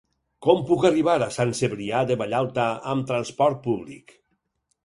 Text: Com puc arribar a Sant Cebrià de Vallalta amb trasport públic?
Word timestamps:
Com 0.45 0.61
puc 0.69 0.85
arribar 0.89 1.17
a 1.25 1.27
Sant 1.35 1.53
Cebrià 1.59 2.01
de 2.13 2.17
Vallalta 2.23 2.67
amb 2.95 3.09
trasport 3.13 3.63
públic? 3.69 4.19